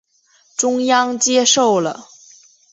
[0.57, 2.07] 中央接受了。